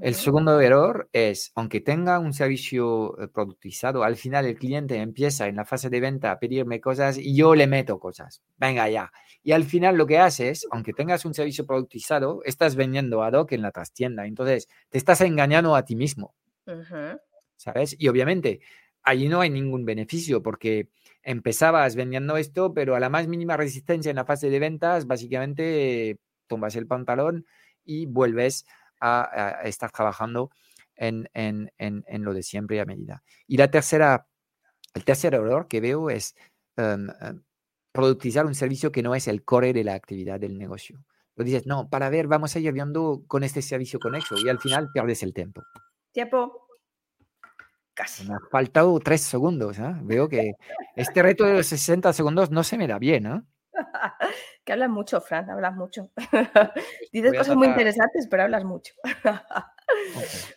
[0.02, 5.48] El segundo error es, aunque tenga un servicio eh, productizado, al final el cliente empieza
[5.48, 8.42] en la fase de venta a pedirme cosas y yo le meto cosas.
[8.58, 9.10] Venga ya.
[9.42, 13.52] Y al final lo que haces, aunque tengas un servicio productizado, estás vendiendo ad hoc
[13.52, 14.26] en la trastienda.
[14.26, 16.34] Entonces, te estás engañando a ti mismo.
[17.56, 17.96] ¿Sabes?
[17.98, 18.60] Y obviamente,
[19.02, 20.90] allí no hay ningún beneficio porque
[21.22, 26.18] empezabas vendiendo esto, pero a la más mínima resistencia en la fase de ventas, básicamente
[26.46, 27.46] tomas el pantalón
[27.86, 28.66] y vuelves
[29.00, 30.50] a, estar trabajando
[30.96, 31.28] en,
[32.10, 33.22] lo de siempre a medida.
[33.46, 34.26] Y la tercera,
[34.94, 36.34] el tercer error que veo es
[36.76, 37.08] em,
[37.92, 41.04] productizar un servicio que no es el core de la actividad del negocio.
[41.38, 44.58] Lo dices, no, para ver, vamos a ir viendo con este servicio conexo y al
[44.58, 45.62] final pierdes el tiempo.
[46.12, 46.66] Tiempo.
[47.94, 48.26] Casi.
[48.28, 49.78] Me ha faltado tres segundos.
[49.78, 49.94] ¿eh?
[50.02, 50.52] Veo que
[50.96, 53.26] este reto de los 60 segundos no se me da bien.
[53.26, 53.42] ¿eh?
[54.64, 56.10] que hablas mucho, Fran, hablas mucho.
[57.12, 58.94] Dices cosas muy interesantes, pero hablas mucho.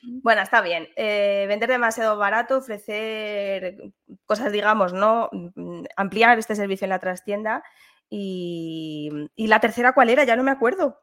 [0.04, 0.90] Bueno, está bien.
[0.98, 3.78] Eh, vender demasiado barato, ofrecer
[4.26, 5.30] cosas, digamos, ¿no?
[5.32, 7.64] Mm, ampliar este servicio en la trastienda.
[8.10, 10.26] Y, y la tercera, ¿cuál era?
[10.26, 11.00] Ya no me acuerdo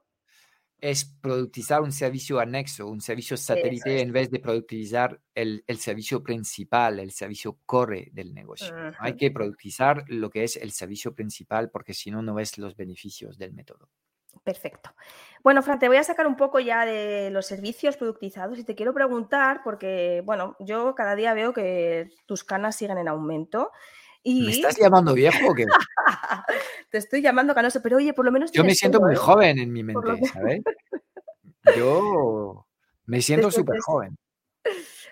[0.80, 7.00] es productizar un servicio anexo, un servicio satélite en vez de productizar el, servicio principal,
[7.00, 8.74] el servicio core del negocio.
[8.98, 12.76] Hay que productizar lo que es el servicio principal porque si no, no ves los
[12.76, 13.90] beneficios del método.
[14.44, 14.94] Perfecto.
[15.42, 18.74] Bueno, Fran, te voy a sacar un poco ya de los servicios productizados y te
[18.74, 23.72] quiero preguntar, porque, bueno, yo cada día veo que tus canas siguen en aumento.
[24.28, 24.42] Y...
[24.42, 25.64] ¿Me estás llamando viejo o qué?
[26.90, 28.52] te estoy llamando canoso, pero oye, por lo menos...
[28.52, 29.16] Yo me siento muy ¿eh?
[29.16, 30.60] joven en mi mente, ¿sabes?
[31.74, 32.66] Yo
[33.06, 34.18] me siento súper joven.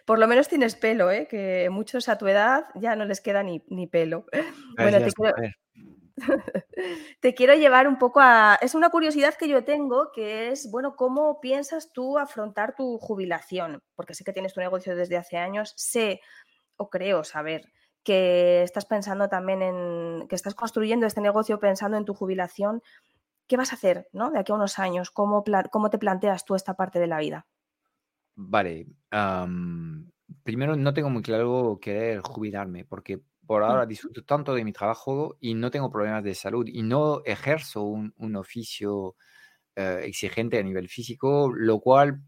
[0.04, 1.26] Por lo menos tienes pelo, ¿eh?
[1.30, 4.26] que muchos a tu edad ya no les queda ni, pelo.
[4.76, 5.34] bueno, te quiero...
[7.20, 8.58] te quiero llevar un poco a...
[8.60, 13.82] Es una curiosidad que yo tengo, que es, bueno, ¿cómo piensas tú afrontar tu jubilación?
[13.94, 16.20] Porque sé que tienes tu negocio desde hace años, sé
[16.76, 17.62] o creo saber
[18.06, 22.80] que estás pensando también en, que estás construyendo este negocio pensando en tu jubilación,
[23.48, 24.30] ¿qué vas a hacer ¿no?
[24.30, 25.10] de aquí a unos años?
[25.10, 25.42] ¿Cómo,
[25.72, 27.48] cómo te planteas tú esta parte de la vida?
[28.36, 28.86] Vale,
[30.44, 35.36] primero no tengo muy claro querer jubilarme porque por ahora disfruto tanto de mi trabajo
[35.40, 39.16] y no tengo problemas de salud y no ejerzo un, oficio
[39.74, 42.20] eh, exigente a nivel físico, lo cual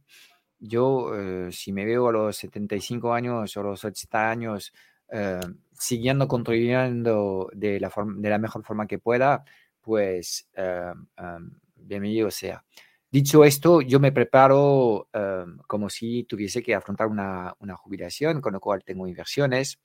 [0.58, 4.72] yo, eh, si me veo a los 75 años o los 80 años
[5.10, 5.40] eh,
[5.72, 9.44] siguiendo contribuyendo de la, de la mejor forma que pueda,
[9.80, 12.64] pues eh, em, bienvenido sea.
[13.10, 18.52] Dicho esto, yo me preparo em, como si tuviese que afrontar una, una, jubilación, con
[18.52, 19.78] lo cual tengo inversiones.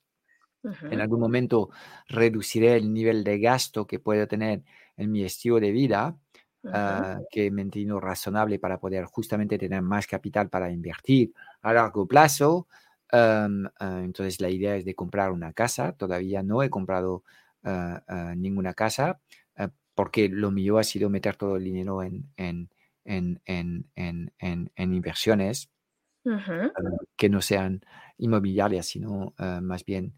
[0.90, 1.72] En algún momento
[2.08, 4.64] reduciré el nivel de gasto que puedo tener
[4.96, 6.18] en mi estilo de vida,
[7.30, 12.68] que me entiendo razonable para poder justamente tener más capital para invertir a largo plazo.
[13.14, 15.92] Em, ah, entonces la idea es de comprar una casa.
[15.94, 17.24] Todavía no he comprado
[17.64, 19.20] ah, ninguna casa
[19.96, 22.70] porque lo mío ha sido meter todo el dinero en, en,
[24.76, 25.70] inversiones
[27.16, 27.86] que no sean
[28.18, 30.16] inmobiliarias, sino más bien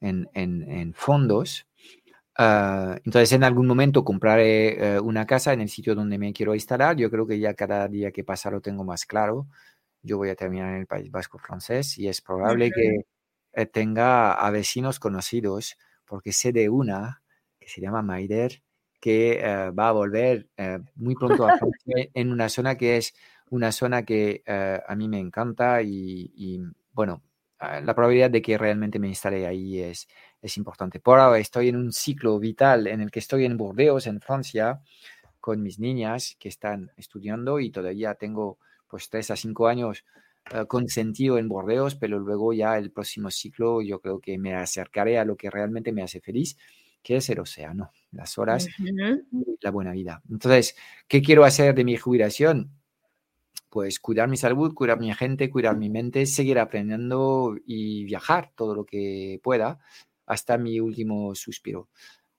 [0.00, 1.68] en, fondos.
[2.38, 6.96] entonces, en algún momento compraré eh, una casa en el sitio donde me quiero instalar.
[6.96, 9.46] Yo creo que ya cada día que pasa lo tengo más claro
[10.02, 13.06] yo voy a terminar en el País Vasco francés y es probable que
[13.52, 17.22] eh, tenga a vecinos conocidos, porque sé de una
[17.58, 18.62] que se llama Maider,
[19.00, 23.14] que eh, va a volver eh, muy pronto a Francia en una zona que es
[23.50, 26.60] una zona que a mí me encanta y,
[26.92, 27.22] bueno,
[27.58, 30.06] la probabilidad de que realmente me instale ahí es,
[30.42, 31.00] es importante.
[31.00, 34.82] Por ahora estoy en un ciclo vital en el que estoy en Burdeos, en Francia,
[35.40, 38.58] con mis niñas que están estudiando y todavía tengo
[38.88, 40.04] pues tres a cinco años
[40.54, 44.54] uh, con sentido en Bordeos, pero luego ya el próximo ciclo yo creo que me
[44.54, 46.56] acercaré a lo que realmente me hace feliz,
[47.02, 48.92] que es el océano, las horas y
[49.60, 50.22] la buena vida.
[50.30, 52.70] Entonces, ¿qué quiero hacer de mi jubilación?
[53.70, 58.74] Pues cuidar mi salud, cuidar mi gente, cuidar mi mente, seguir aprendiendo y viajar todo
[58.74, 59.78] lo que pueda
[60.26, 61.88] hasta mi último suspiro.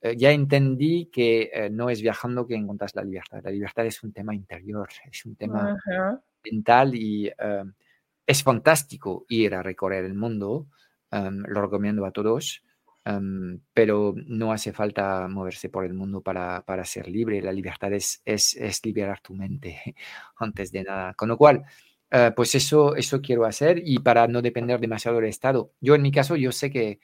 [0.01, 3.41] Eh, ya entendí que eh, no es viajando que encuentras la libertad.
[3.43, 5.77] La libertad es un tema interior, es un tema
[6.43, 7.73] mental y em,
[8.25, 10.67] es fantástico ir a recorrer el mundo,
[11.11, 12.63] em, lo recomiendo a todos,
[13.05, 17.41] em, pero no hace falta moverse por el mundo para, para ser libre.
[17.41, 19.95] La libertad es, es, liberar tu mente
[20.37, 21.13] antes de nada.
[21.15, 21.63] Con lo cual,
[22.11, 25.73] eh, pues eso, eso quiero hacer y para no depender demasiado del Estado.
[25.81, 26.99] Yo en mi caso, yo sé que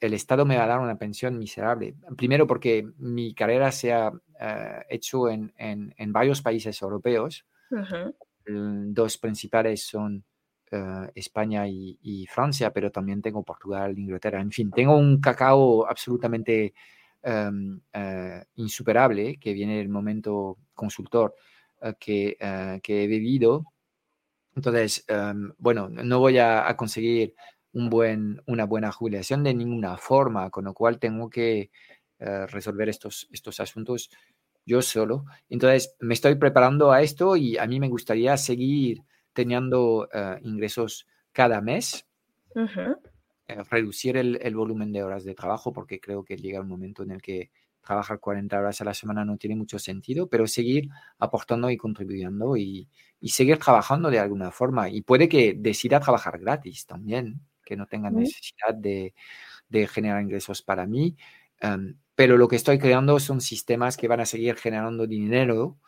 [0.00, 1.94] el Estado me va a dar una pensión miserable.
[2.16, 5.52] Primero porque mi carrera se ha eh, hecho en,
[6.08, 7.46] varios países europeos.
[8.46, 10.24] Dos principales son
[10.70, 14.40] eh, España y, Francia, pero también tengo Portugal, Inglaterra.
[14.40, 16.74] En fin, tengo un cacao absolutamente
[17.22, 21.34] em, eh, insuperable que viene del momento consultor
[21.98, 22.36] que,
[22.82, 23.64] que, he vivido.
[24.54, 27.34] Entonces, em, bueno, no voy a conseguir
[27.72, 31.70] un buen, una buena jubilación de ninguna forma, con lo cual tengo que
[32.18, 34.10] eh, resolver estos, estos asuntos
[34.64, 35.24] yo solo.
[35.48, 41.06] Entonces, me estoy preparando a esto y a mí me gustaría seguir teniendo eh, ingresos
[41.32, 42.06] cada mes,
[42.54, 47.02] eh, reducir el, el, volumen de horas de trabajo, porque creo que llega un momento
[47.02, 50.88] en el que trabajar 40 horas a la semana no tiene mucho sentido, pero seguir
[51.18, 52.88] aportando y contribuyendo y,
[53.20, 54.88] y seguir trabajando de alguna forma.
[54.88, 59.14] Y puede que decida trabajar gratis también que no tengan necesidad de,
[59.88, 61.16] generar ingresos para mí.
[61.60, 65.78] Em, pero lo que estoy creando son sistemas que van a seguir generando dinero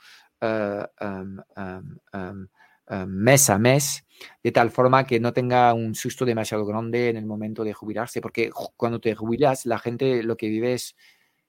[0.40, 1.36] eh, em,
[2.88, 4.06] em, mes a mes,
[4.42, 8.22] de tal forma que no tenga un susto demasiado grande en el momento de jubilarse,
[8.22, 10.96] porque cuando te jubilas, la gente lo que vive es,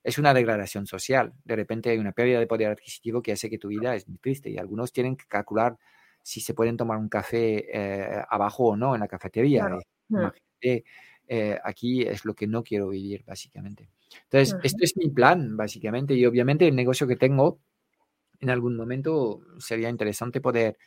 [0.03, 1.31] es una degradación social.
[1.45, 4.17] De repente hay una pérdida de poder adquisitivo que hace que tu vida es muy
[4.17, 5.77] triste y algunos tienen que calcular
[6.21, 9.65] si se pueden tomar un café eh, abajo o no en la cafetería.
[11.25, 13.89] Eh, aquí es lo que no quiero vivir, básicamente.
[14.25, 17.59] Entonces, este es mi plan, básicamente, y obviamente el negocio que tengo,
[18.39, 20.77] en algún momento sería interesante poder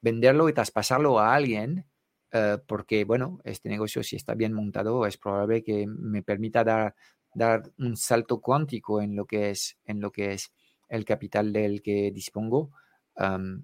[0.00, 1.86] venderlo y traspasarlo a alguien,
[2.32, 6.94] eh, porque, bueno, este negocio, si está bien montado, es probable que me permita dar,
[7.34, 10.52] dar un salto cuántico en lo que es, en lo que es
[10.88, 12.72] el capital del que dispongo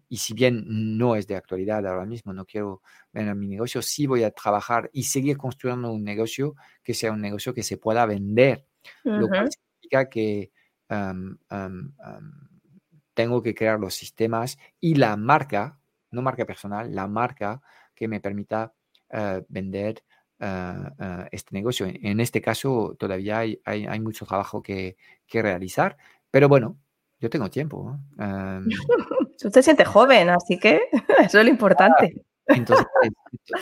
[0.09, 0.65] y si bien
[0.99, 4.91] no es de actualidad ahora mismo, no quiero vender mi negocio, sí voy a trabajar
[4.93, 8.67] y seguir construyendo un negocio que sea un negocio que se pueda vender,
[9.05, 10.51] lo cual significa que
[13.15, 15.79] tengo que crear los sistemas y la marca,
[16.11, 17.63] no marca personal, la marca
[17.95, 18.73] que me permita
[19.11, 20.03] eh, vender
[20.41, 21.87] eh, este negocio.
[21.87, 25.97] En este caso todavía hay, hay, mucho trabajo que, que, realizar,
[26.31, 26.77] pero bueno,
[27.21, 27.99] yo tengo tiempo.
[29.39, 30.81] Tú te sientes joven, así que
[31.21, 32.25] eso es lo importante.
[32.47, 32.87] Entonces,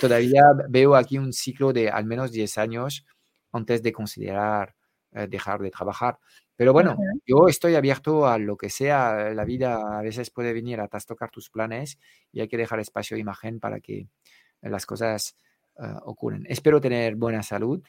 [0.01, 3.07] todavía veo aquí un ciclo de al menos 10 años
[3.53, 4.75] antes de considerar
[5.15, 6.19] eh, dejar de trabajar.
[6.57, 6.97] Pero bueno,
[7.27, 9.31] yo estoy abierto a lo que sea.
[9.35, 11.99] La vida a veces puede venir a trastocar tus planes
[12.31, 14.09] y hay que dejar espacio de imagen para que
[14.63, 15.37] las cosas
[15.77, 16.47] uh, ocurren.
[16.49, 17.83] Espero tener buena salud,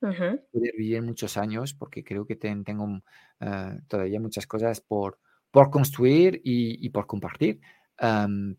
[0.00, 5.18] poder vivir muchos años, porque creo que tengo uh, todavía muchas cosas por,
[5.50, 7.60] por construir y, por compartir.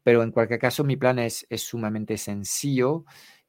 [0.03, 3.05] pero en cualquier caso, mi plan es, es sumamente sencillo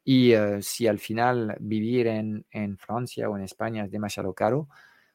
[0.09, 4.69] y eh, si al final vivir en, en, Francia o en España es demasiado caro,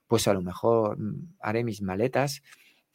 [0.06, 2.43] pues a lo mejor mm, haré mis maletas.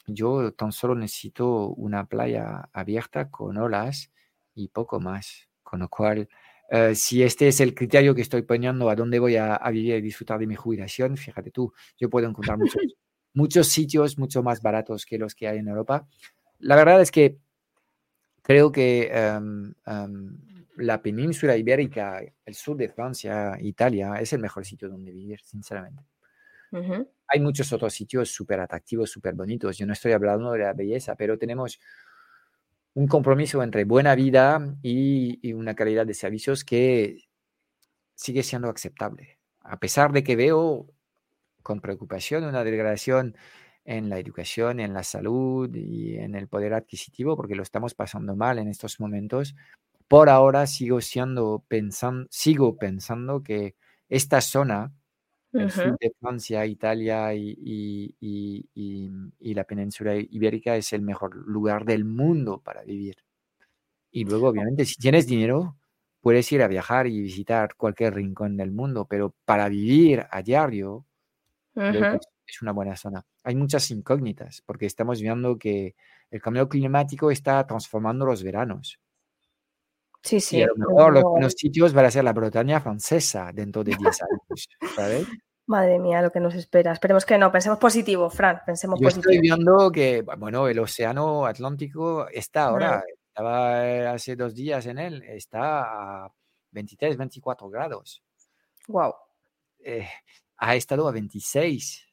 [0.06, 4.12] Yo tan solo necesito una playa abierta con olas
[4.54, 5.48] y poco más.
[5.62, 6.28] Con lo cual,
[6.70, 9.94] eh, si este es el criterio que estoy poniendo a dónde voy a, a, vivir
[9.94, 12.76] y disfrutar de mi jubilación, fíjate tú, yo puedo encontrar muchos
[13.32, 16.06] muchos sitios mucho más baratos que los que hay en Europa.
[16.58, 17.38] La verdad es que
[18.42, 24.64] creo que em, em, la península ibérica, el sur de Francia, Italia, es el mejor
[24.64, 26.04] sitio donde vivir, sinceramente.
[27.28, 29.78] Hay muchos otros sitios súper atractivos, súper bonitos.
[29.78, 31.80] Yo no estoy hablando de la belleza, pero tenemos
[32.94, 37.18] un compromiso entre buena vida y, y una calidad de servicios que
[38.14, 39.38] sigue siendo aceptable.
[39.60, 40.86] A pesar de que veo
[41.62, 43.36] con preocupación una degradación
[43.84, 48.34] en la educación, en la salud y en el poder adquisitivo, porque lo estamos pasando
[48.34, 49.54] mal en estos momentos.
[50.08, 53.74] Por ahora sigo siendo pensando, sigo pensando que
[54.08, 54.92] esta zona,
[55.52, 62.04] el sur de Francia, Italia y, y, la península ibérica es el mejor lugar del
[62.04, 63.16] mundo para vivir.
[64.10, 65.76] Y luego, obviamente, si tienes dinero,
[66.20, 71.06] puedes ir a viajar y visitar cualquier rincón del mundo, pero para vivir a diario,
[72.46, 73.24] es una buena zona.
[73.44, 75.94] Hay muchas incógnitas porque estamos viendo que
[76.30, 78.98] el cambio climático está transformando los veranos.
[80.26, 80.58] Sí, sí.
[80.58, 83.94] Y a lo mejor los buenos sitios van a ser la Bretaña francesa dentro de
[83.96, 85.26] 10 años, ¿sabes?
[85.66, 86.90] Madre mía, lo que nos espera.
[86.90, 89.30] Esperemos que no, pensemos positivo, Fran, pensemos Yo positivo.
[89.30, 95.22] estoy viendo que, bueno, el océano Atlántico está ahora, estaba hace dos días en él,
[95.22, 96.32] está a
[96.72, 98.20] 23, 24 grados.
[98.88, 99.14] Wow.
[99.78, 100.08] Eh,
[100.56, 102.04] ha estado a 26,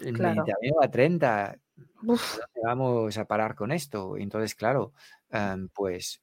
[0.00, 1.56] el Mediterráneo a 30.
[2.62, 4.18] vamos a parar con esto?
[4.18, 4.92] Entonces, claro,
[5.30, 6.20] em, pues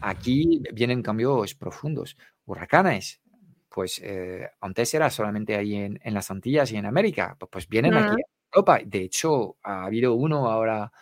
[0.00, 2.16] aquí vienen cambios profundos.
[2.44, 3.20] Huracanes,
[3.68, 7.94] pues eh, antes era solamente ahí en, las Antillas y en América, pues, pues vienen
[7.94, 8.80] aquí a Europa.
[8.84, 10.92] De hecho, ha habido uno ahora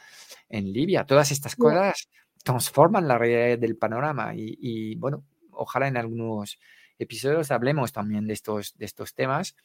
[0.49, 1.05] en Libia.
[1.05, 2.09] Todas estas cosas
[2.43, 6.59] transforman la realidad del panorama y, bueno, ojalá en algunos
[6.99, 9.57] episodios hablemos también de estos, de estos temas.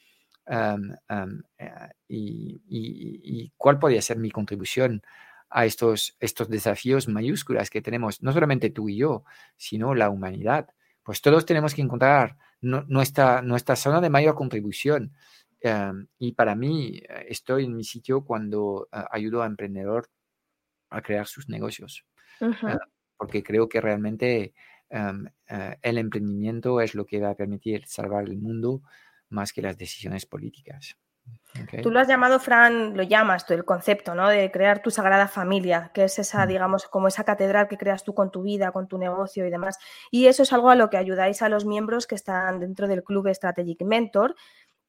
[2.07, 5.01] y, y, cuál podría ser mi contribución
[5.49, 9.23] a estos, estos desafíos mayúsculas que tenemos, no solamente tú y yo,
[9.57, 10.69] sino la humanidad.
[11.03, 15.13] Pues todos tenemos que encontrar nuestra, nuestra zona de mayor contribución.
[15.61, 20.09] Em, y para mí, eh, estoy en mi sitio cuando eh, ayudo a emprendedor
[20.89, 22.05] a crear sus negocios,
[22.41, 22.77] eh,
[23.17, 24.53] porque creo que realmente
[24.89, 25.25] em,
[25.81, 28.81] el emprendimiento es lo que va a permitir salvar el mundo
[29.29, 30.97] más que las decisiones políticas.
[31.81, 34.29] Tú lo has llamado, Fran, lo llamas tú, el concepto, ¿no?
[34.29, 36.47] De crear tu sagrada familia, que es esa, mm.
[36.47, 39.77] digamos, como esa catedral que creas tú con tu vida, con tu negocio y demás.
[40.11, 43.03] Y eso es algo a lo que ayudáis a los miembros que están dentro del
[43.03, 44.35] club Strategic Mentor.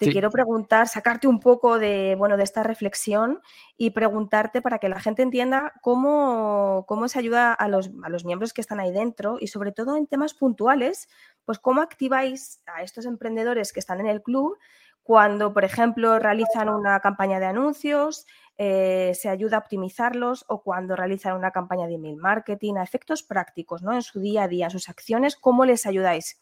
[0.01, 3.43] Te quiero preguntar, sacarte un poco de, bueno, de esta reflexión
[3.77, 8.25] y preguntarte para que la gente entienda cómo, cómo se ayuda a los, a los
[8.25, 11.07] miembros que están ahí dentro y sobre todo en temas puntuales,
[11.45, 14.57] pues cómo activáis a estos emprendedores que están en el club
[15.03, 18.27] cuando, por ejemplo, realizan una campaña de anuncios,
[18.57, 23.23] eh, se ayuda a optimizarlos o cuando realizan una campaña de email marketing, a efectos
[23.23, 23.93] prácticos, ¿no?
[23.93, 26.41] En su día a día, sus acciones, ¿cómo les ayudáis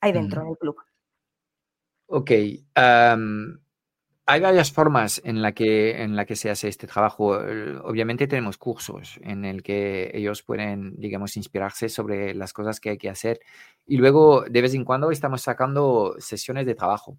[0.00, 0.76] ahí dentro del club?
[2.10, 2.30] Ok.
[4.30, 7.38] hay varias formas en la, que, en la que se hace este trabajo.
[7.84, 12.98] Obviamente tenemos cursos en el que ellos pueden, digamos, inspirarse sobre las cosas que hay
[12.98, 13.40] que hacer.
[13.86, 17.18] Y luego, de vez en cuando, estamos sacando sesiones de trabajo.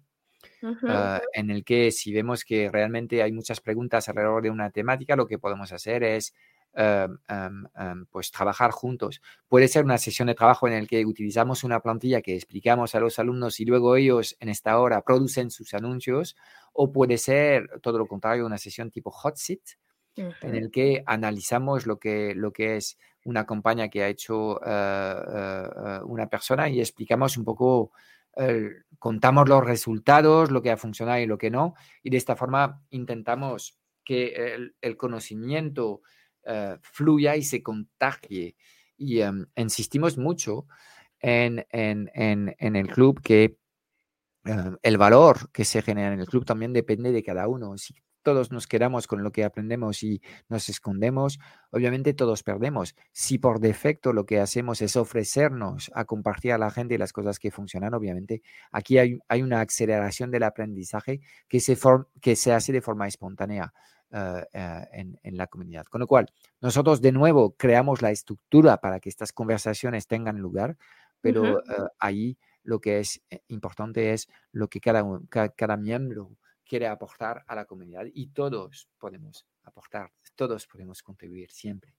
[0.86, 5.16] Ah, en el que si vemos que realmente hay muchas preguntas alrededor de una temática,
[5.16, 6.34] lo que podemos hacer es
[8.10, 9.20] pues trabajar juntos.
[9.48, 13.00] Puede ser una sesión de trabajo en el que utilizamos una plantilla que explicamos a
[13.00, 16.36] los alumnos y luego ellos en esta hora producen sus anuncios,
[16.72, 19.60] o puede ser todo lo contrario, una sesión tipo hot seat,
[20.16, 25.22] en el que analizamos lo que, lo que es una campaña que ha hecho ah,
[25.76, 27.92] ah, una persona y explicamos un poco
[28.98, 32.82] contamos los resultados, lo que ha funcionado y lo que no, y de esta forma
[32.90, 36.02] intentamos que el, conocimiento
[36.44, 38.56] eh, fluya y se contagie.
[38.96, 40.66] Y em, insistimos mucho
[41.20, 43.58] en, el club que
[44.44, 47.76] em, el valor que se genera en el club también depende de cada uno.
[47.78, 51.38] Si todos nos quedamos con lo que aprendemos y nos escondemos,
[51.70, 52.94] obviamente todos perdemos.
[53.12, 57.38] Si por defecto lo que hacemos es ofrecernos a compartir a la gente las cosas
[57.38, 61.78] que funcionan, obviamente aquí hay, una aceleración del aprendizaje que se,
[62.20, 63.72] que se hace de forma espontánea.
[64.12, 64.86] Eh, eh,
[65.22, 65.86] en, la comunidad.
[65.86, 66.26] Con lo cual,
[66.60, 70.76] nosotros de nuevo creamos la estructura para que estas conversaciones tengan lugar,
[71.20, 71.62] pero eh,
[72.00, 75.04] ahí lo que es importante es lo que cada,
[75.54, 81.94] cada miembro quiere aportar a la comunidad y todos podemos aportar, todos podemos contribuir siempre.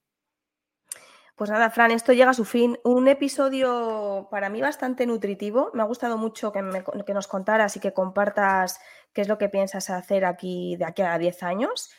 [1.41, 2.77] Pues nada, Fran, esto llega a su fin.
[2.83, 5.71] Un episodio para mí bastante nutritivo.
[5.73, 6.61] Me ha gustado mucho que,
[7.03, 8.79] que nos contaras y que compartas
[9.11, 11.89] qué es lo que piensas hacer aquí de aquí a 10 años.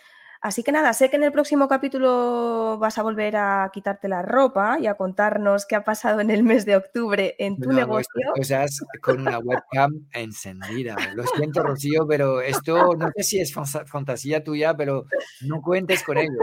[0.42, 4.22] Así que nada, sé que en el próximo capítulo vas a volver a quitarte la
[4.22, 8.32] ropa y a contarnos qué ha pasado en el mes de octubre en tu negocio.
[8.34, 10.96] Cosas con una webcam encendida.
[11.14, 15.06] Lo siento, Rocío, pero esto no sé si es fantasía tuya, pero
[15.42, 16.40] no cuentes con ello.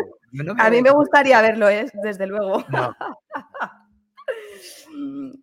[0.58, 1.86] a mí me gustaría verlo, ¿eh?
[2.02, 2.64] desde luego.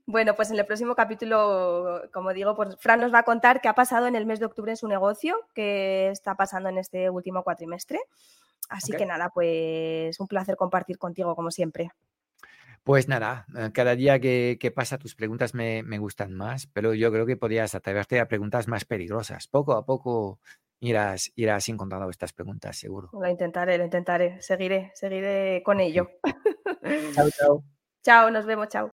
[0.07, 3.69] Bueno, pues en el próximo capítulo, como digo, pues Fran nos va a contar qué
[3.69, 7.09] ha pasado en el mes de octubre en su negocio, qué está pasando en este
[7.11, 8.01] último cuatrimestre.
[8.69, 11.91] Así que nada, pues un placer compartir contigo como siempre.
[12.87, 17.27] Pues nada, eh, cada día que, pasa tus preguntas me, gustan más, pero yo creo
[17.27, 19.49] que podrías atreverte a preguntas más peligrosas.
[19.49, 20.39] Poco a poco
[20.79, 23.11] irás, irás encontrando estas preguntas, seguro.
[23.13, 24.41] Lo intentaré, lo intentaré.
[24.41, 26.11] Seguiré, seguiré con ello.
[27.15, 27.65] chao, chao.
[28.05, 28.96] Chao, nos vemos, chao.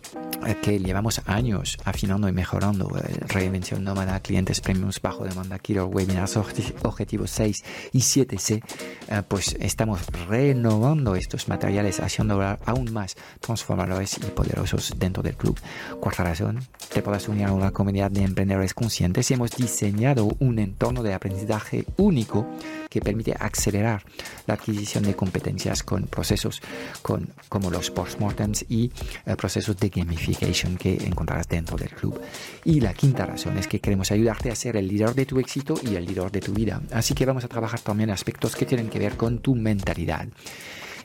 [0.61, 2.89] que llevamos años afinando y mejorando.
[2.97, 8.63] Eh, reinvención nómada, clientes premiums, bajo demanda, killer webinars, objetivos 6 y 7C.
[9.07, 15.59] Eh, pues estamos renovando estos materiales, haciendo aún más transformadores y poderosos dentro del club.
[15.99, 16.59] Cuarta razón,
[16.93, 21.85] te podrás unir a una comunidad de emprendedores conscientes hemos diseñado un entorno de aprendizaje
[21.97, 22.45] único
[22.89, 24.03] que permite acelerar
[24.45, 26.61] la adquisición de competencias con procesos
[27.01, 28.91] con, como los postmortems y
[29.25, 32.19] eh, procesos de gamification que encontrarás dentro del club.
[32.65, 35.75] Y la quinta razón es que queremos ayudarte a ser el líder de tu éxito
[35.81, 36.81] y el líder de tu vida.
[36.91, 40.27] Así que vamos a trabajar también aspectos que tienen que ver con tu mentalidad